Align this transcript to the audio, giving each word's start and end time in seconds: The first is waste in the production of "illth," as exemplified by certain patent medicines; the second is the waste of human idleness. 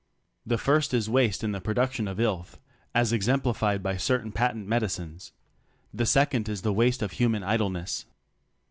The 0.47 0.57
first 0.57 0.95
is 0.95 1.07
waste 1.11 1.43
in 1.43 1.51
the 1.51 1.61
production 1.61 2.07
of 2.07 2.17
"illth," 2.19 2.57
as 2.95 3.13
exemplified 3.13 3.83
by 3.83 3.97
certain 3.97 4.31
patent 4.31 4.67
medicines; 4.67 5.31
the 5.93 6.07
second 6.07 6.49
is 6.49 6.63
the 6.63 6.73
waste 6.73 7.03
of 7.03 7.11
human 7.11 7.43
idleness. 7.43 8.07